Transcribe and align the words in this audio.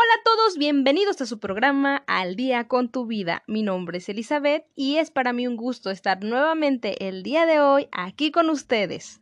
Hola 0.00 0.12
a 0.20 0.22
todos, 0.22 0.58
bienvenidos 0.58 1.20
a 1.22 1.26
su 1.26 1.40
programa 1.40 2.04
Al 2.06 2.36
día 2.36 2.68
con 2.68 2.88
tu 2.88 3.06
vida. 3.06 3.42
Mi 3.48 3.64
nombre 3.64 3.98
es 3.98 4.08
Elizabeth 4.08 4.64
y 4.76 4.98
es 4.98 5.10
para 5.10 5.32
mí 5.32 5.48
un 5.48 5.56
gusto 5.56 5.90
estar 5.90 6.22
nuevamente 6.22 7.08
el 7.08 7.24
día 7.24 7.46
de 7.46 7.58
hoy 7.58 7.88
aquí 7.90 8.30
con 8.30 8.48
ustedes. 8.48 9.20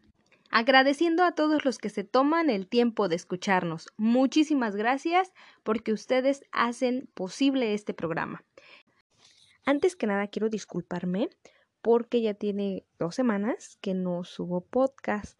Agradeciendo 0.50 1.24
a 1.24 1.32
todos 1.32 1.64
los 1.64 1.78
que 1.78 1.88
se 1.88 2.04
toman 2.04 2.50
el 2.50 2.68
tiempo 2.68 3.08
de 3.08 3.16
escucharnos. 3.16 3.88
Muchísimas 3.96 4.76
gracias 4.76 5.32
porque 5.62 5.94
ustedes 5.94 6.44
hacen 6.52 7.08
posible 7.14 7.72
este 7.72 7.94
programa. 7.94 8.44
Antes 9.64 9.96
que 9.96 10.06
nada 10.06 10.26
quiero 10.26 10.50
disculparme 10.50 11.30
porque 11.80 12.20
ya 12.20 12.34
tiene 12.34 12.84
dos 12.98 13.14
semanas 13.14 13.78
que 13.80 13.94
no 13.94 14.24
subo 14.24 14.60
podcast 14.60 15.38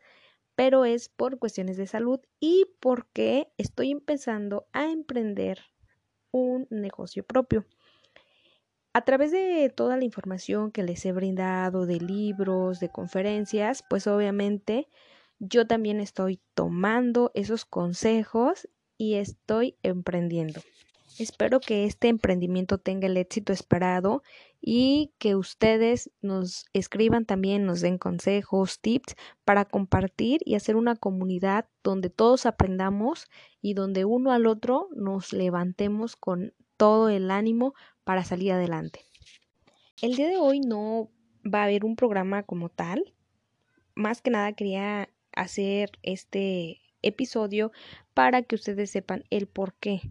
pero 0.56 0.84
es 0.84 1.08
por 1.08 1.38
cuestiones 1.38 1.76
de 1.76 1.86
salud 1.86 2.20
y 2.40 2.66
porque 2.80 3.52
estoy 3.58 3.92
empezando 3.92 4.66
a 4.72 4.90
emprender 4.90 5.60
un 6.32 6.66
negocio 6.70 7.24
propio. 7.24 7.64
A 8.92 9.02
través 9.02 9.30
de 9.30 9.70
toda 9.74 9.98
la 9.98 10.04
información 10.04 10.72
que 10.72 10.82
les 10.82 11.04
he 11.04 11.12
brindado, 11.12 11.84
de 11.84 12.00
libros, 12.00 12.80
de 12.80 12.88
conferencias, 12.88 13.84
pues 13.88 14.06
obviamente 14.06 14.88
yo 15.38 15.66
también 15.66 16.00
estoy 16.00 16.40
tomando 16.54 17.30
esos 17.34 17.66
consejos 17.66 18.68
y 18.96 19.16
estoy 19.16 19.76
emprendiendo. 19.82 20.62
Espero 21.18 21.60
que 21.60 21.84
este 21.84 22.08
emprendimiento 22.08 22.76
tenga 22.76 23.06
el 23.06 23.16
éxito 23.16 23.52
esperado 23.52 24.22
y 24.60 25.12
que 25.18 25.34
ustedes 25.34 26.10
nos 26.20 26.66
escriban 26.74 27.24
también, 27.24 27.64
nos 27.64 27.80
den 27.80 27.96
consejos, 27.96 28.80
tips 28.80 29.14
para 29.44 29.64
compartir 29.64 30.40
y 30.44 30.56
hacer 30.56 30.76
una 30.76 30.94
comunidad 30.94 31.68
donde 31.82 32.10
todos 32.10 32.44
aprendamos 32.44 33.30
y 33.62 33.72
donde 33.72 34.04
uno 34.04 34.32
al 34.32 34.46
otro 34.46 34.88
nos 34.94 35.32
levantemos 35.32 36.16
con 36.16 36.52
todo 36.76 37.08
el 37.08 37.30
ánimo 37.30 37.74
para 38.04 38.22
salir 38.22 38.52
adelante. 38.52 39.00
El 40.02 40.16
día 40.16 40.28
de 40.28 40.36
hoy 40.36 40.60
no 40.60 41.10
va 41.42 41.60
a 41.60 41.64
haber 41.64 41.86
un 41.86 41.96
programa 41.96 42.42
como 42.42 42.68
tal. 42.68 43.14
Más 43.94 44.20
que 44.20 44.30
nada 44.30 44.52
quería 44.52 45.08
hacer 45.32 45.92
este 46.02 46.82
episodio 47.00 47.72
para 48.12 48.42
que 48.42 48.56
ustedes 48.56 48.90
sepan 48.90 49.24
el 49.30 49.46
por 49.46 49.72
qué 49.74 50.02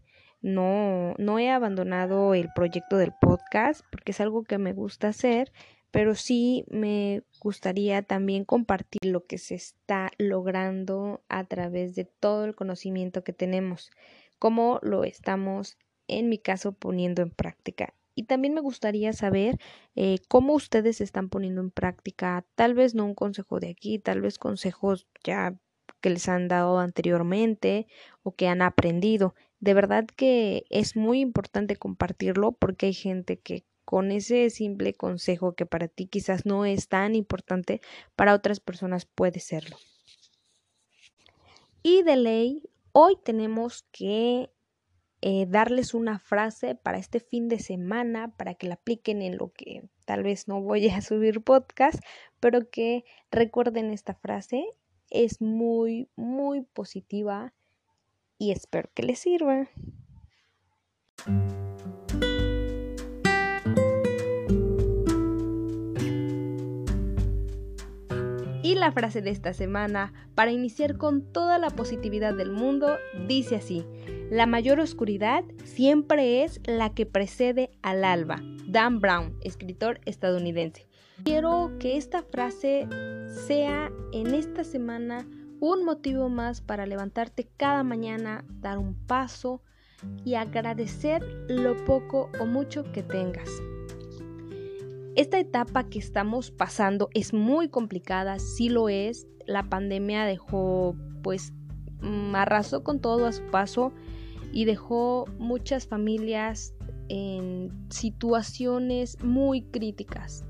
no, 0.45 1.15
no 1.17 1.39
he 1.39 1.49
abandonado 1.49 2.35
el 2.35 2.49
proyecto 2.53 2.97
del 2.97 3.13
podcast 3.19 3.83
porque 3.89 4.11
es 4.11 4.21
algo 4.21 4.43
que 4.43 4.59
me 4.59 4.73
gusta 4.73 5.07
hacer, 5.07 5.51
pero 5.89 6.13
sí 6.13 6.65
me 6.69 7.23
gustaría 7.39 8.03
también 8.03 8.45
compartir 8.45 9.03
lo 9.05 9.25
que 9.25 9.39
se 9.39 9.55
está 9.55 10.11
logrando 10.19 11.23
a 11.29 11.45
través 11.45 11.95
de 11.95 12.05
todo 12.05 12.45
el 12.45 12.53
conocimiento 12.53 13.23
que 13.23 13.33
tenemos, 13.33 13.89
cómo 14.37 14.79
lo 14.83 15.03
estamos, 15.03 15.79
en 16.07 16.29
mi 16.29 16.37
caso, 16.37 16.73
poniendo 16.73 17.23
en 17.23 17.31
práctica. 17.31 17.95
Y 18.13 18.25
también 18.25 18.53
me 18.53 18.61
gustaría 18.61 19.13
saber 19.13 19.57
eh, 19.95 20.19
cómo 20.27 20.53
ustedes 20.53 21.01
están 21.01 21.29
poniendo 21.29 21.61
en 21.61 21.71
práctica, 21.71 22.45
tal 22.53 22.75
vez 22.75 22.93
no 22.93 23.05
un 23.05 23.15
consejo 23.15 23.59
de 23.59 23.71
aquí, 23.71 23.97
tal 23.97 24.21
vez 24.21 24.37
consejos 24.37 25.07
ya 25.23 25.57
que 26.05 26.11
les 26.11 26.29
han 26.29 26.47
dado 26.47 26.77
anteriormente 26.77 27.87
o 28.21 28.35
que 28.35 28.47
han 28.47 28.61
aprendido. 28.61 29.33
De 29.59 29.73
verdad 29.73 30.05
que 30.05 30.67
es 30.69 30.95
muy 30.95 31.19
importante 31.19 31.77
compartirlo 31.77 32.51
porque 32.51 32.85
hay 32.85 32.93
gente 32.93 33.39
que 33.39 33.65
con 33.85 34.11
ese 34.11 34.51
simple 34.51 34.93
consejo 34.93 35.55
que 35.55 35.65
para 35.65 35.87
ti 35.87 36.05
quizás 36.05 36.45
no 36.45 36.63
es 36.63 36.89
tan 36.89 37.15
importante, 37.15 37.81
para 38.15 38.35
otras 38.35 38.59
personas 38.59 39.07
puede 39.07 39.39
serlo. 39.39 39.77
Y 41.81 42.03
de 42.03 42.17
ley, 42.17 42.69
hoy 42.91 43.17
tenemos 43.23 43.87
que 43.91 44.51
eh, 45.21 45.47
darles 45.49 45.95
una 45.95 46.19
frase 46.19 46.75
para 46.75 46.99
este 46.99 47.19
fin 47.19 47.47
de 47.49 47.57
semana, 47.57 48.35
para 48.37 48.53
que 48.53 48.67
la 48.67 48.75
apliquen 48.75 49.23
en 49.23 49.37
lo 49.37 49.51
que 49.51 49.89
tal 50.05 50.21
vez 50.21 50.47
no 50.47 50.61
voy 50.61 50.87
a 50.87 51.01
subir 51.01 51.41
podcast, 51.41 51.97
pero 52.39 52.69
que 52.69 53.05
recuerden 53.31 53.89
esta 53.89 54.13
frase. 54.13 54.67
Es 55.09 55.41
muy, 55.41 56.09
muy 56.15 56.61
positiva 56.61 57.53
y 58.37 58.51
espero 58.51 58.89
que 58.93 59.03
les 59.03 59.19
sirva. 59.19 59.69
Y 68.65 68.73
la 68.73 68.91
frase 68.91 69.21
de 69.21 69.29
esta 69.29 69.53
semana, 69.53 70.11
para 70.33 70.51
iniciar 70.51 70.97
con 70.97 71.31
toda 71.31 71.59
la 71.59 71.69
positividad 71.69 72.33
del 72.33 72.51
mundo, 72.51 72.97
dice 73.27 73.57
así, 73.57 73.85
la 74.31 74.47
mayor 74.47 74.79
oscuridad 74.79 75.43
siempre 75.63 76.43
es 76.43 76.59
la 76.65 76.93
que 76.95 77.05
precede 77.05 77.69
al 77.83 78.03
alba. 78.03 78.41
Dan 78.67 78.99
Brown, 79.01 79.37
escritor 79.41 80.01
estadounidense. 80.05 80.87
Quiero 81.23 81.71
que 81.79 81.95
esta 81.95 82.23
frase 82.23 82.87
sea 83.47 83.89
en 84.11 84.33
esta 84.33 84.63
semana 84.63 85.25
un 85.61 85.85
motivo 85.85 86.27
más 86.27 86.59
para 86.59 86.85
levantarte 86.85 87.47
cada 87.55 87.83
mañana, 87.83 88.43
dar 88.59 88.77
un 88.77 88.95
paso 89.07 89.61
y 90.25 90.35
agradecer 90.35 91.23
lo 91.47 91.83
poco 91.85 92.29
o 92.39 92.45
mucho 92.45 92.83
que 92.91 93.01
tengas. 93.01 93.49
Esta 95.15 95.39
etapa 95.39 95.85
que 95.85 95.99
estamos 95.99 96.51
pasando 96.51 97.09
es 97.13 97.33
muy 97.33 97.69
complicada, 97.69 98.37
sí 98.37 98.67
lo 98.67 98.89
es. 98.89 99.25
La 99.47 99.69
pandemia 99.69 100.25
dejó, 100.25 100.97
pues, 101.23 101.53
mm, 102.01 102.35
arrasó 102.35 102.83
con 102.83 102.99
todo 102.99 103.25
a 103.25 103.31
su 103.31 103.43
paso 103.45 103.93
y 104.51 104.65
dejó 104.65 105.25
muchas 105.39 105.87
familias 105.87 106.73
en 107.07 107.71
situaciones 107.89 109.17
muy 109.23 109.61
críticas 109.61 110.43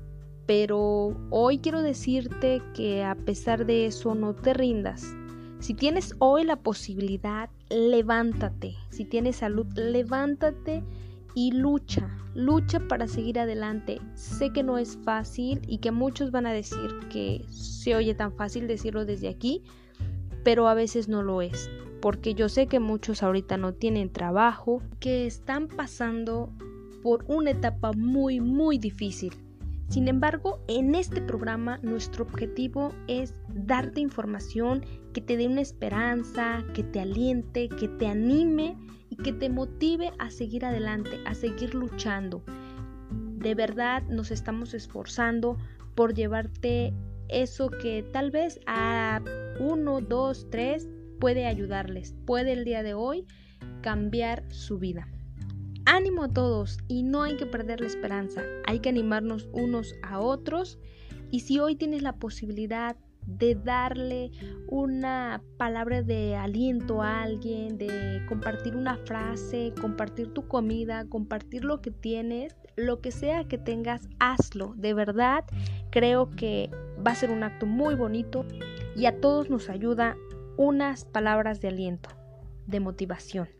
pero 0.46 1.16
hoy 1.30 1.58
quiero 1.58 1.82
decirte 1.82 2.62
que 2.72 3.02
a 3.04 3.16
pesar 3.16 3.66
de 3.66 3.86
eso 3.86 4.14
no 4.14 4.34
te 4.34 4.54
rindas. 4.54 5.14
Si 5.58 5.74
tienes 5.74 6.14
hoy 6.18 6.44
la 6.44 6.56
posibilidad, 6.56 7.50
levántate. 7.68 8.76
Si 8.90 9.04
tienes 9.04 9.36
salud, 9.36 9.66
levántate 9.74 10.84
y 11.34 11.50
lucha. 11.50 12.08
Lucha 12.34 12.78
para 12.86 13.08
seguir 13.08 13.40
adelante. 13.40 14.00
Sé 14.14 14.52
que 14.52 14.62
no 14.62 14.78
es 14.78 14.96
fácil 14.98 15.62
y 15.66 15.78
que 15.78 15.90
muchos 15.90 16.30
van 16.30 16.46
a 16.46 16.52
decir 16.52 16.90
que 17.10 17.44
se 17.50 17.96
oye 17.96 18.14
tan 18.14 18.32
fácil 18.32 18.68
decirlo 18.68 19.04
desde 19.04 19.28
aquí, 19.28 19.62
pero 20.44 20.68
a 20.68 20.74
veces 20.74 21.08
no 21.08 21.22
lo 21.22 21.42
es. 21.42 21.70
Porque 22.00 22.34
yo 22.34 22.48
sé 22.48 22.66
que 22.68 22.78
muchos 22.78 23.22
ahorita 23.22 23.56
no 23.56 23.72
tienen 23.72 24.12
trabajo, 24.12 24.82
que 25.00 25.26
están 25.26 25.66
pasando 25.66 26.52
por 27.02 27.24
una 27.26 27.50
etapa 27.52 27.92
muy, 27.92 28.40
muy 28.40 28.78
difícil 28.78 29.32
sin 29.88 30.08
embargo, 30.08 30.60
en 30.66 30.94
este 30.94 31.20
programa 31.20 31.78
nuestro 31.82 32.24
objetivo 32.24 32.92
es 33.06 33.34
darte 33.48 34.00
información 34.00 34.84
que 35.12 35.20
te 35.20 35.36
dé 35.36 35.46
una 35.46 35.60
esperanza, 35.60 36.64
que 36.74 36.82
te 36.82 37.00
aliente, 37.00 37.68
que 37.68 37.88
te 37.88 38.08
anime 38.08 38.76
y 39.10 39.16
que 39.16 39.32
te 39.32 39.48
motive 39.48 40.12
a 40.18 40.30
seguir 40.30 40.64
adelante, 40.64 41.18
a 41.24 41.34
seguir 41.34 41.74
luchando. 41.74 42.42
De 43.38 43.54
verdad 43.54 44.02
nos 44.08 44.32
estamos 44.32 44.74
esforzando 44.74 45.56
por 45.94 46.14
llevarte 46.14 46.92
eso 47.28 47.70
que 47.70 48.04
tal 48.12 48.30
vez 48.30 48.60
a 48.66 49.22
uno, 49.60 50.00
dos, 50.00 50.48
tres 50.50 50.88
puede 51.20 51.46
ayudarles, 51.46 52.14
puede 52.26 52.52
el 52.52 52.64
día 52.64 52.82
de 52.82 52.94
hoy 52.94 53.24
cambiar 53.82 54.44
su 54.52 54.78
vida. 54.78 55.08
Ánimo 55.88 56.24
a 56.24 56.28
todos 56.28 56.78
y 56.88 57.04
no 57.04 57.22
hay 57.22 57.36
que 57.36 57.46
perder 57.46 57.80
la 57.80 57.86
esperanza, 57.86 58.42
hay 58.66 58.80
que 58.80 58.88
animarnos 58.88 59.48
unos 59.52 59.94
a 60.02 60.18
otros 60.18 60.80
y 61.30 61.40
si 61.40 61.60
hoy 61.60 61.76
tienes 61.76 62.02
la 62.02 62.16
posibilidad 62.16 62.96
de 63.24 63.54
darle 63.54 64.32
una 64.66 65.42
palabra 65.58 66.02
de 66.02 66.34
aliento 66.34 67.02
a 67.02 67.22
alguien, 67.22 67.78
de 67.78 68.20
compartir 68.28 68.74
una 68.74 68.96
frase, 68.96 69.72
compartir 69.80 70.34
tu 70.34 70.48
comida, 70.48 71.04
compartir 71.08 71.64
lo 71.64 71.80
que 71.80 71.92
tienes, 71.92 72.56
lo 72.74 73.00
que 73.00 73.12
sea 73.12 73.44
que 73.44 73.56
tengas, 73.56 74.08
hazlo. 74.18 74.74
De 74.76 74.92
verdad, 74.92 75.44
creo 75.90 76.30
que 76.30 76.68
va 77.06 77.12
a 77.12 77.16
ser 77.16 77.30
un 77.30 77.44
acto 77.44 77.64
muy 77.64 77.94
bonito 77.94 78.44
y 78.96 79.06
a 79.06 79.20
todos 79.20 79.50
nos 79.50 79.68
ayuda 79.70 80.16
unas 80.56 81.04
palabras 81.04 81.60
de 81.60 81.68
aliento, 81.68 82.08
de 82.66 82.80
motivación. 82.80 83.55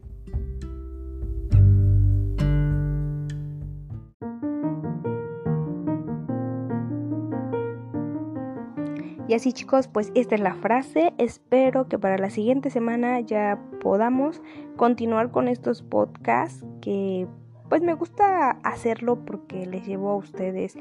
Y 9.29 9.35
así 9.35 9.53
chicos, 9.53 9.89
pues 9.89 10.13
esta 10.15 10.37
es 10.37 10.41
la 10.41 10.55
frase. 10.55 11.13
Espero 11.19 11.89
que 11.89 11.99
para 11.99 12.17
la 12.17 12.31
siguiente 12.31 12.71
semana 12.71 13.21
ya 13.21 13.59
podamos 13.81 14.41
continuar 14.77 15.33
con 15.33 15.49
estos 15.49 15.83
podcasts 15.83 16.65
que 16.81 17.27
pues 17.69 17.83
me 17.83 17.95
gusta 17.95 18.51
hacerlo 18.63 19.25
porque 19.25 19.67
les 19.67 19.85
llevo 19.85 20.11
a 20.11 20.17
ustedes 20.17 20.79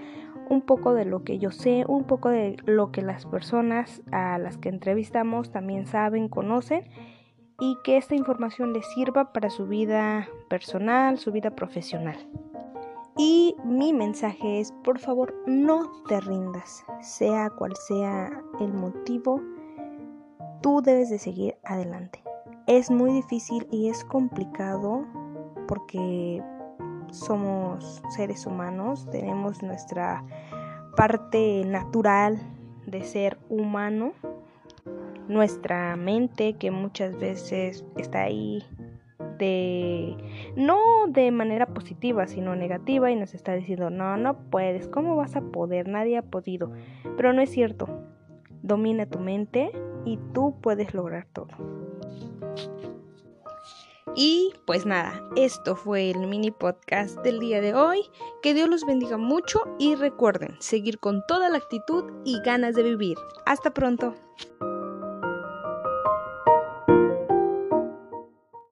un 0.47 0.61
poco 0.61 0.93
de 0.93 1.05
lo 1.05 1.23
que 1.23 1.39
yo 1.39 1.49
sé, 1.49 1.85
un 1.87 2.03
poco 2.03 2.29
de 2.29 2.57
lo 2.65 2.91
que 2.91 3.01
las 3.01 3.25
personas 3.25 4.03
a 4.11 4.37
las 4.37 4.57
que 4.59 4.69
entrevistamos 4.69 5.51
también 5.51 5.87
saben, 5.87 6.29
conocen 6.29 6.83
y 7.59 7.77
que 7.83 7.97
esta 7.97 8.15
información 8.15 8.73
les 8.73 8.85
sirva 8.93 9.33
para 9.33 9.49
su 9.49 9.65
vida 9.65 10.27
personal, 10.49 11.17
su 11.17 11.31
vida 11.31 11.55
profesional. 11.55 12.17
Y 13.17 13.55
mi 13.63 13.93
mensaje 13.93 14.59
es, 14.59 14.73
por 14.83 14.99
favor, 14.99 15.33
no 15.47 15.89
te 16.09 16.19
rindas, 16.19 16.85
sea 17.01 17.49
cual 17.49 17.73
sea 17.87 18.29
el 18.59 18.73
motivo, 18.73 19.41
tú 20.61 20.81
debes 20.81 21.09
de 21.09 21.19
seguir 21.19 21.55
adelante. 21.63 22.21
Es 22.67 22.91
muy 22.91 23.13
difícil 23.13 23.67
y 23.71 23.87
es 23.87 24.03
complicado 24.03 25.05
porque 25.65 26.43
somos 27.09 28.01
seres 28.09 28.45
humanos, 28.45 29.07
tenemos 29.09 29.63
nuestra 29.63 30.25
parte 30.97 31.63
natural 31.65 32.37
de 32.85 33.03
ser 33.03 33.37
humano, 33.49 34.11
nuestra 35.29 35.95
mente 35.95 36.57
que 36.57 36.69
muchas 36.69 37.17
veces 37.17 37.85
está 37.95 38.23
ahí 38.23 38.63
de 39.37 40.15
no 40.55 41.07
de 41.07 41.31
manera 41.31 41.67
positiva 41.67 42.27
sino 42.27 42.55
negativa 42.55 43.11
y 43.11 43.15
nos 43.15 43.33
está 43.33 43.53
diciendo 43.53 43.89
no 43.89 44.17
no 44.17 44.37
puedes 44.49 44.87
cómo 44.87 45.15
vas 45.15 45.35
a 45.35 45.41
poder 45.41 45.87
nadie 45.87 46.17
ha 46.17 46.23
podido 46.23 46.71
pero 47.17 47.33
no 47.33 47.41
es 47.41 47.49
cierto 47.49 47.87
domina 48.61 49.05
tu 49.05 49.19
mente 49.19 49.71
y 50.05 50.19
tú 50.33 50.55
puedes 50.61 50.93
lograr 50.93 51.27
todo 51.31 51.49
y 54.17 54.53
pues 54.65 54.85
nada, 54.85 55.21
esto 55.35 55.75
fue 55.75 56.09
el 56.09 56.27
mini 56.27 56.49
podcast 56.49 57.19
del 57.19 57.39
día 57.39 57.59
de 57.59 57.73
hoy. 57.73 57.99
Que 58.41 58.53
Dios 58.53 58.69
los 58.69 58.85
bendiga 58.85 59.17
mucho 59.17 59.59
y 59.77 59.95
recuerden 59.95 60.55
seguir 60.59 60.99
con 60.99 61.21
toda 61.27 61.49
la 61.49 61.57
actitud 61.57 62.05
y 62.23 62.39
ganas 62.39 62.75
de 62.75 62.83
vivir. 62.83 63.17
Hasta 63.45 63.73
pronto. 63.73 64.15